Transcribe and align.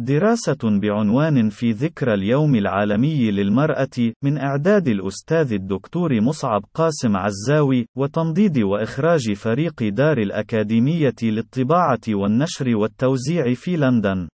دراسة 0.00 0.80
بعنوان 0.82 1.48
في 1.48 1.70
ذكرى 1.70 2.14
اليوم 2.14 2.54
العالمي 2.54 3.30
للمرأة 3.30 4.12
من 4.24 4.38
إعداد 4.38 4.88
الأستاذ 4.88 5.52
الدكتور 5.52 6.20
مصعب 6.20 6.64
قاسم 6.74 7.16
عزاوي 7.16 7.86
وتنضيد 7.96 8.58
وإخراج 8.58 9.32
فريق 9.32 9.88
دار 9.88 10.18
الأكاديمية 10.18 11.14
للطباعة 11.22 12.00
والنشر 12.08 12.76
والتوزيع 12.76 13.54
في 13.54 13.76
لندن. 13.76 14.28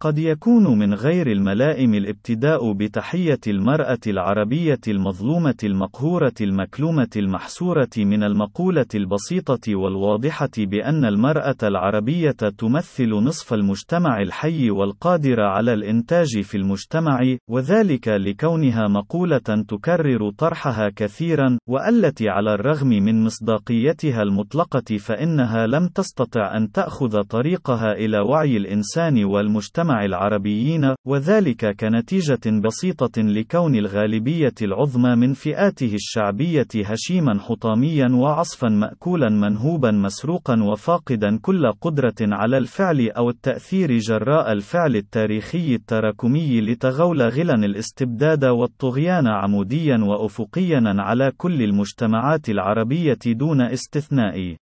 قد 0.00 0.18
يكون 0.18 0.78
من 0.78 0.94
غير 0.94 1.26
الملائم 1.26 1.94
الابتداء 1.94 2.72
بتحية 2.72 3.40
المرأة 3.46 3.98
العربية 4.06 4.80
المظلومة 4.88 5.54
المقهورة 5.64 6.32
المكلومة 6.40 7.08
المحسورة 7.16 7.88
من 7.96 8.22
المقولة 8.22 8.86
البسيطة 8.94 9.76
والواضحة 9.76 10.50
بأن 10.58 11.04
المرأة 11.04 11.56
العربية 11.62 12.30
تمثل 12.58 13.10
نصف 13.10 13.54
المجتمع 13.54 14.22
الحي 14.22 14.70
والقادر 14.70 15.40
على 15.40 15.72
الإنتاج 15.72 16.40
في 16.42 16.56
المجتمع، 16.56 17.20
وذلك 17.50 18.08
لكونها 18.08 18.88
مقولة 18.88 19.64
تكرر 19.68 20.30
طرحها 20.30 20.90
كثيرا، 20.96 21.58
والتي 21.68 22.28
على 22.28 22.54
الرغم 22.54 22.88
من 22.88 23.24
مصداقيتها 23.24 24.22
المطلقة 24.22 24.96
فإنها 24.96 25.66
لم 25.66 25.88
تستطع 25.88 26.56
أن 26.56 26.72
تأخذ 26.72 27.22
طريقها 27.22 27.92
إلى 27.92 28.18
وعي 28.18 28.56
الإنسان 28.56 29.24
والمجتمع. 29.24 29.85
المجتمع 29.86 30.04
العربيين، 30.04 30.94
وذلك 31.06 31.76
كنتيجة 31.80 32.60
بسيطة 32.64 33.22
لكون 33.22 33.74
الغالبية 33.74 34.54
العظمى 34.62 35.16
من 35.16 35.32
فئاته 35.32 35.94
الشعبية 35.94 36.66
هشيما 36.84 37.40
حطاميا 37.40 38.08
وعصفا 38.12 38.68
مأكولا 38.68 39.28
منهوبا 39.28 39.90
مسروقا 39.90 40.62
وفاقدا 40.62 41.38
كل 41.42 41.72
قدرة 41.80 42.14
على 42.20 42.58
الفعل 42.58 43.10
أو 43.10 43.30
التأثير 43.30 43.98
جراء 43.98 44.52
الفعل 44.52 44.96
التاريخي 44.96 45.74
التراكمي 45.74 46.60
لتغول 46.60 47.22
غلا 47.22 47.54
الاستبداد 47.54 48.44
والطغيان 48.44 49.26
عموديا 49.26 49.98
وأفقيا 49.98 50.82
على 50.86 51.32
كل 51.36 51.62
المجتمعات 51.62 52.48
العربية 52.48 53.18
دون 53.26 53.60
استثناء. 53.60 54.56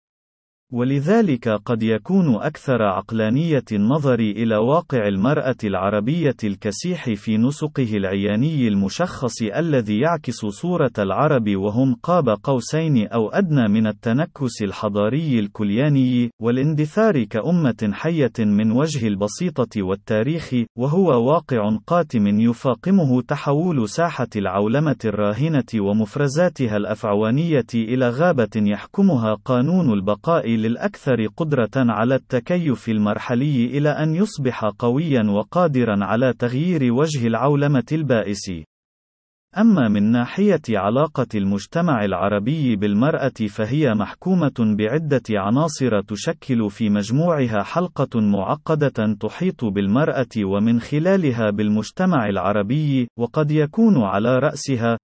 ولذلك 0.72 1.48
قد 1.48 1.82
يكون 1.82 2.34
أكثر 2.34 2.82
عقلانية 2.82 3.64
النظر 3.72 4.18
إلى 4.20 4.56
واقع 4.56 5.08
المرأة 5.08 5.56
العربية 5.64 6.36
الكسيح 6.44 7.10
في 7.14 7.36
نسقه 7.36 7.96
العياني 7.96 8.68
المشخص 8.68 9.42
الذي 9.42 10.00
يعكس 10.00 10.46
صورة 10.46 10.90
العرب 10.98 11.56
وهم 11.56 11.94
قاب 12.02 12.28
قوسين 12.28 13.06
أو 13.08 13.28
أدنى 13.28 13.68
من 13.68 13.86
التنكس 13.86 14.62
الحضاري 14.62 15.38
الكلياني، 15.38 16.30
والاندثار 16.42 17.24
كأمة 17.24 17.90
حية 17.92 18.32
من 18.38 18.72
وجه 18.72 19.06
البسيطة 19.06 19.82
والتاريخ، 19.82 20.54
وهو 20.76 21.32
واقع 21.32 21.76
قاتم 21.86 22.40
يفاقمه 22.40 23.22
تحول 23.22 23.88
ساحة 23.88 24.28
العولمة 24.36 24.96
الراهنة 25.04 25.64
ومفرزاتها 25.74 26.76
الأفعوانية 26.76 27.66
إلى 27.74 28.08
غابة 28.08 28.50
يحكمها 28.56 29.34
قانون 29.44 29.92
البقاء 29.92 30.59
للأكثر 30.60 31.26
قدرة 31.26 31.70
على 31.76 32.14
التكيف 32.14 32.88
المرحلي 32.88 33.64
إلى 33.64 33.88
أن 33.88 34.14
يصبح 34.14 34.64
قويا 34.64 35.22
وقادرا 35.22 36.04
على 36.04 36.32
تغيير 36.32 36.92
وجه 36.92 37.26
العولمة 37.26 37.84
البائس. 37.92 38.50
أما 39.58 39.88
من 39.88 40.02
ناحية 40.02 40.62
علاقة 40.70 41.26
المجتمع 41.34 42.04
العربي 42.04 42.76
بالمرأة 42.76 43.48
فهي 43.48 43.94
محكومة 43.94 44.76
بعدة 44.78 45.22
عناصر 45.30 46.00
تشكل 46.00 46.70
في 46.70 46.90
مجموعها 46.90 47.62
حلقة 47.62 48.20
معقدة 48.20 49.16
تحيط 49.20 49.64
بالمرأة 49.64 50.44
ومن 50.44 50.80
خلالها 50.80 51.50
بالمجتمع 51.50 52.28
العربي، 52.28 53.08
وقد 53.18 53.50
يكون 53.50 54.02
على 54.02 54.38
رأسها 54.38 54.98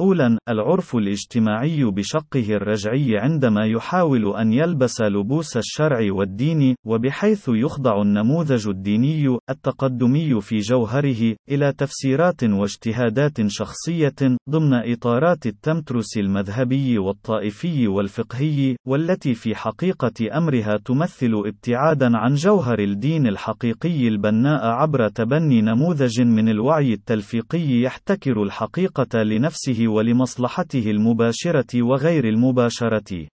أولاً، 0.00 0.38
العرف 0.48 0.96
الاجتماعي 0.96 1.84
بشقه 1.84 2.56
الرجعي 2.56 3.18
عندما 3.18 3.64
يحاول 3.66 4.36
أن 4.36 4.52
يلبس 4.52 5.00
لبوس 5.00 5.56
الشرع 5.56 6.12
والدين، 6.12 6.74
وبحيث 6.86 7.48
يخضع 7.48 8.02
النموذج 8.02 8.68
الديني، 8.68 9.38
التقدمي 9.50 10.40
في 10.40 10.58
جوهره، 10.58 11.36
إلى 11.50 11.72
تفسيرات 11.72 12.44
واجتهادات 12.44 13.46
شخصية، 13.46 14.36
ضمن 14.50 14.92
إطارات 14.92 15.46
التمترس 15.46 16.18
المذهبي 16.18 16.98
والطائفي 16.98 17.88
والفقهي، 17.88 18.76
والتي 18.88 19.34
في 19.34 19.54
حقيقة 19.54 20.38
أمرها 20.38 20.76
تمثل 20.84 21.42
ابتعادًا 21.46 22.10
عن 22.14 22.34
جوهر 22.34 22.78
الدين 22.78 23.26
الحقيقي 23.26 24.08
البناء 24.08 24.66
عبر 24.66 25.08
تبني 25.08 25.62
نموذج 25.62 26.20
من 26.22 26.48
الوعي 26.48 26.92
التلفيقي 26.92 27.80
يحتكر 27.80 28.42
الحقيقة 28.42 29.22
لنفسه 29.22 29.83
ولمصلحته 29.88 30.90
المباشرة 30.90 31.82
وغير 31.82 32.24
المباشرة. 32.28 33.33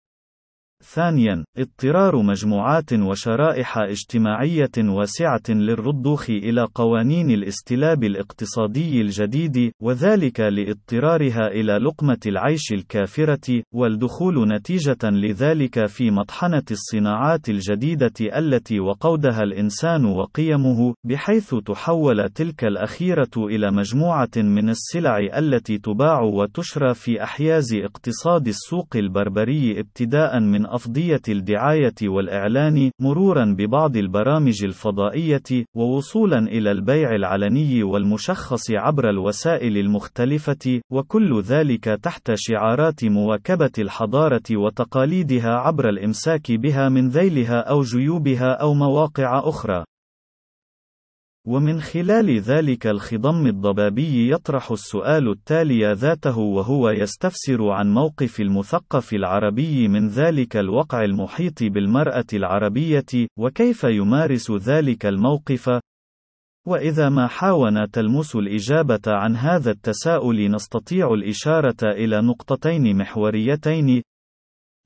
ثانيا، 0.83 1.43
اضطرار 1.57 2.21
مجموعات 2.21 2.93
وشرائح 2.93 3.77
اجتماعية 3.77 4.71
واسعة 4.77 5.41
للرضوخ 5.49 6.29
إلى 6.29 6.67
قوانين 6.75 7.31
الاستلاب 7.31 8.03
الاقتصادي 8.03 9.01
الجديد، 9.01 9.71
وذلك 9.81 10.39
لاضطرارها 10.39 11.47
إلى 11.47 11.73
لقمة 11.77 12.19
العيش 12.25 12.73
الكافرة، 12.73 13.63
والدخول 13.73 14.53
نتيجة 14.53 14.97
لذلك 15.03 15.85
في 15.85 16.11
مطحنة 16.11 16.63
الصناعات 16.71 17.49
الجديدة 17.49 18.13
التي 18.37 18.79
وقودها 18.79 19.43
الإنسان 19.43 20.05
وقيمه، 20.05 20.93
بحيث 21.03 21.55
تحول 21.55 22.29
تلك 22.29 22.63
الأخيرة 22.63 23.31
إلى 23.37 23.71
مجموعة 23.71 24.29
من 24.37 24.69
السلع 24.69 25.17
التي 25.37 25.77
تباع 25.77 26.21
وتشرى 26.21 26.93
في 26.93 27.23
أحياز 27.23 27.73
اقتصاد 27.73 28.47
السوق 28.47 28.87
البربري 28.95 29.79
ابتداء 29.79 30.39
من 30.39 30.68
أفضية 30.75 31.21
الدعاية 31.29 31.95
والإعلان، 32.03 32.91
مرورًا 33.01 33.55
ببعض 33.57 33.97
البرامج 33.97 34.63
الفضائية، 34.63 35.65
ووصولًا 35.75 36.39
إلى 36.39 36.71
البيع 36.71 37.15
العلني 37.15 37.83
والمشخص 37.83 38.71
عبر 38.71 39.09
الوسائل 39.09 39.77
المختلفة، 39.77 40.81
وكل 40.91 41.41
ذلك 41.41 41.83
تحت 41.83 42.31
شعارات 42.35 43.05
مواكبة 43.05 43.71
الحضارة 43.79 44.43
وتقاليدها 44.51 45.49
عبر 45.49 45.89
الإمساك 45.89 46.51
بها 46.51 46.89
من 46.89 47.09
ذيلها 47.09 47.59
أو 47.59 47.81
جيوبها 47.81 48.51
أو 48.53 48.73
مواقع 48.73 49.39
أخرى. 49.39 49.88
ومن 51.49 51.81
خلال 51.81 52.39
ذلك 52.39 52.87
الخضم 52.87 53.47
الضبابي 53.47 54.31
يطرح 54.31 54.71
السؤال 54.71 55.31
التالي 55.31 55.93
ذاته 55.93 56.37
وهو 56.37 56.89
يستفسر 56.89 57.69
عن 57.69 57.93
موقف 57.93 58.39
المثقف 58.39 59.13
العربي 59.13 59.87
من 59.87 60.07
ذلك 60.07 60.57
الوقع 60.57 61.03
المحيط 61.03 61.63
بالمرأة 61.63 62.25
العربية، 62.33 63.27
وكيف 63.39 63.83
يمارس 63.83 64.51
ذلك 64.51 65.05
الموقف، 65.05 65.79
وإذا 66.67 67.09
ما 67.09 67.27
حاول 67.27 67.87
تلمس 67.87 68.35
الإجابة 68.35 69.01
عن 69.07 69.35
هذا 69.35 69.71
التساؤل 69.71 70.51
نستطيع 70.51 71.13
الإشارة 71.13 71.83
إلى 71.83 72.21
نقطتين 72.21 72.97
محوريتين. 72.97 74.01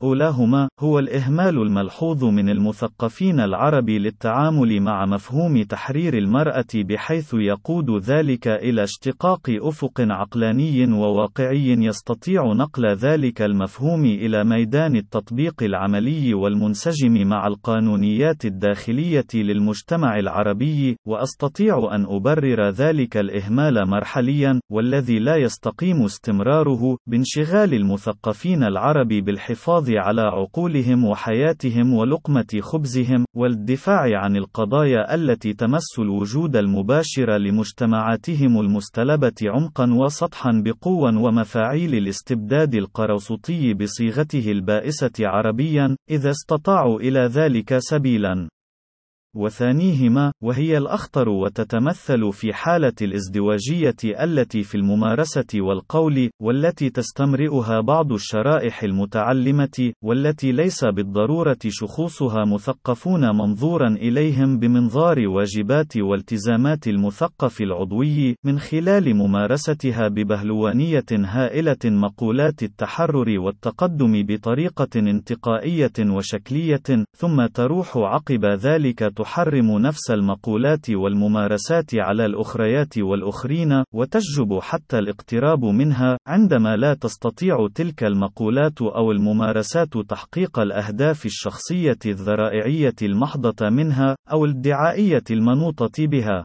أولاهما 0.04 0.70
هو 0.80 1.00
الإهمال 1.00 1.62
الملحوظ 1.62 2.24
من 2.24 2.50
المثقفين 2.50 3.40
العرب 3.40 3.90
للتعامل 3.90 4.82
مع 4.82 5.06
مفهوم 5.06 5.64
تحرير 5.64 6.18
المرأة 6.18 6.66
بحيث 6.76 7.34
يقود 7.34 7.92
ذلك 7.92 8.48
إلى 8.48 8.84
اشتقاق 8.84 9.42
أفق 9.50 9.94
عقلاني 10.00 10.94
وواقعي 10.94 11.68
يستطيع 11.68 12.54
نقل 12.54 12.86
ذلك 12.86 13.42
المفهوم 13.42 14.06
إلى 14.06 14.44
ميدان 14.44 14.96
التطبيق 14.96 15.64
العملي 15.64 16.34
والمنسجم 16.34 17.28
مع 17.28 17.48
القانونيات 17.48 18.46
الداخلية 18.46 19.28
للمجتمع 19.34 20.20
العربي، 20.20 20.98
وأستطيع 21.08 21.96
أن 21.96 22.06
أبرر 22.10 22.70
ذلك 22.70 23.18
الإهمال 23.18 23.90
مرحليا، 23.90 24.60
والذي 24.72 25.20
لا 25.20 25.36
يستقيم 25.36 26.04
استمراره، 26.04 26.98
بانشغال 27.08 27.74
المثقفين 27.74 28.64
العرب 28.64 29.08
بالحفاظ 29.08 29.93
على 29.98 30.22
عقولهم 30.22 31.06
وحياتهم 31.06 31.94
ولقمة 31.94 32.60
خبزهم، 32.62 33.26
والدفاع 33.36 34.20
عن 34.20 34.36
القضايا 34.36 35.16
التي 35.16 35.54
تمس 35.54 36.00
الوجود 36.00 36.56
المباشر 36.56 37.38
لمجتمعاتهم 37.38 38.60
المستلبة 38.60 39.36
عمقا 39.44 39.94
وسطحا 39.94 40.62
بقوة 40.66 41.18
ومفاعيل 41.18 41.96
الاستبداد 41.96 42.76
القروسطي 42.76 43.74
بصيغته 43.74 44.52
البائسة 44.52 45.12
عربيا، 45.20 45.96
إذا 46.10 46.30
استطاعوا 46.30 47.00
إلى 47.00 47.20
ذلك 47.20 47.78
سبيلا. 47.78 48.50
وثانيهما 49.36 50.32
وهي 50.44 50.78
الأخطر 50.78 51.30
وتتمثل 51.30 52.32
في 52.32 52.54
حالة 52.54 52.94
الازدواجية 53.02 53.96
التي 54.24 54.64
في 54.64 54.76
الممارسة 54.76 55.46
والقول 55.56 56.30
والتي 56.42 56.90
تستمرئها 56.90 57.82
بعض 57.82 58.12
الشرائح 58.12 58.84
المتعلمة 58.84 59.92
والتي 60.04 60.52
ليس 60.52 60.86
بالضرورة 60.86 61.58
شخوصها 61.68 62.46
مثقفون 62.46 63.22
منظورا 63.22 63.88
إليهم 63.88 64.60
بمنظار 64.60 65.28
واجبات 65.28 65.98
والتزامات 65.98 66.88
المثقف 66.88 67.62
العضوي 67.62 68.36
من 68.46 68.60
خلال 68.60 69.16
ممارستها 69.16 70.08
ببهلوانية 70.08 71.06
هائلة 71.12 71.78
مقولات 71.86 72.64
التحرر 72.64 73.40
والتقدم 73.40 74.26
بطريقة 74.26 74.88
انتقائية 74.96 75.92
وشكلية 76.00 77.06
ثم 77.18 77.46
تروح 77.46 77.98
عقب 77.98 78.46
ذلك 78.46 79.04
تحرم 79.24 79.80
نفس 79.80 80.12
المقولات 80.12 80.90
والممارسات 80.90 81.96
على 81.96 82.26
الأخريات 82.26 82.98
والأخرين 82.98 83.84
وتجب 83.94 84.60
حتى 84.62 85.00
الاقتراب 85.00 85.66
منها 85.66 86.18
عندما 86.28 86.76
لا 86.76 86.94
تستطيع 86.94 87.68
تلك 87.76 88.04
المقولات 88.04 88.82
أو 88.82 89.12
الممارسات 89.12 89.98
تحقيق 90.10 90.60
الأهداف 90.60 91.26
الشخصية 91.26 92.00
الذرائعية 92.06 92.96
المحضة 93.02 93.70
منها 93.70 94.16
أو 94.32 94.46
الدعائية 94.46 95.24
المنوطة 95.32 96.08
بها. 96.08 96.44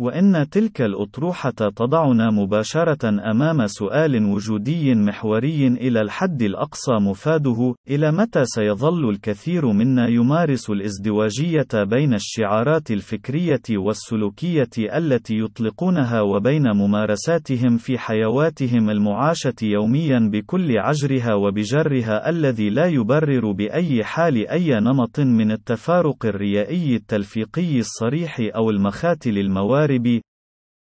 وإن 0.00 0.46
تلك 0.50 0.82
الأطروحة 0.82 1.50
تضعنا 1.50 2.30
مباشرة 2.30 3.08
أمام 3.30 3.66
سؤال 3.66 4.24
وجودي 4.24 4.94
محوري 4.94 5.66
إلى 5.66 6.00
الحد 6.00 6.42
الأقصى 6.42 6.92
مفاده: 6.92 7.74
إلى 7.90 8.12
متى 8.12 8.44
سيظل 8.44 9.10
الكثير 9.10 9.66
منا 9.72 10.08
يمارس 10.08 10.70
الازدواجية 10.70 11.66
بين 11.74 12.14
الشعارات 12.14 12.90
الفكرية 12.90 13.62
والسلوكية 13.70 14.70
التي 14.78 15.38
يطلقونها 15.38 16.20
وبين 16.20 16.62
ممارساتهم 16.74 17.76
في 17.76 17.98
حيواتهم 17.98 18.90
المعاشة 18.90 19.54
يوميا 19.62 20.30
بكل 20.32 20.78
عجرها 20.78 21.34
وبجرها 21.34 22.30
الذي 22.30 22.70
لا 22.70 22.86
يبرر 22.86 23.52
بأي 23.52 24.04
حال 24.04 24.48
أي 24.48 24.80
نمط 24.80 25.20
من 25.20 25.52
التفارق 25.52 26.26
الريائي 26.26 26.96
التلفيقي 26.96 27.78
الصريح 27.78 28.50
أو 28.56 28.70
المخاتل 28.70 29.38
الموارد 29.38 29.89
Caraibi, 29.90 30.22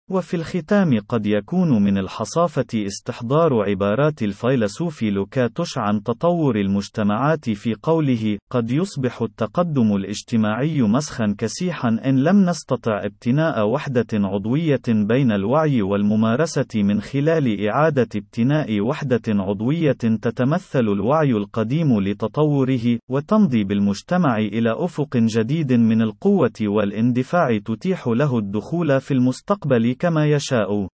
وفي 0.10 0.34
الختام 0.34 1.00
قد 1.10 1.25
يكون 1.25 1.84
من 1.84 1.98
الحصافة 1.98 2.66
استحضار 2.74 3.69
عبارات 3.69 4.24
الفيلسوف 4.24 5.04
لوكاتوش 5.04 5.78
عن 5.78 6.04
تطور 6.04 6.56
المجتمعات 6.60 7.50
في 7.50 7.75
قوله: 7.84 8.38
قد 8.52 8.72
يصبح 8.72 9.22
التقدم 9.22 9.96
الاجتماعي 9.96 10.81
مسخا 10.81 11.36
كسيحا 11.38 11.90
إن 12.06 12.24
لم 12.24 12.46
نستطع 12.46 13.06
ابتناء 13.06 13.68
وحدة 13.68 14.07
عضوية 14.13 14.81
بين 14.88 15.31
الوعي 15.31 15.81
والممارسة 15.81 16.68
من 16.75 17.01
خلال 17.01 17.68
إعادة 17.68 18.10
ابتناء 18.16 18.80
وحدة 18.81 19.22
عضوية 19.28 19.92
تتمثل 20.22 20.80
الوعي 20.80 21.31
القديم 21.31 22.00
لتطوره، 22.00 23.00
وتمضي 23.10 23.63
بالمجتمع 23.63 24.38
إلى 24.38 24.75
أفق 24.78 25.18
جديد 25.18 25.74
من 25.74 26.01
القوة 26.01 26.62
والإندفاع 26.62 27.58
تتيح 27.58 28.08
له 28.08 28.38
الدخول 28.38 29.01
في 29.01 29.13
المستقبل 29.13 29.95
كما 30.00 30.26
يشاء. 30.26 30.88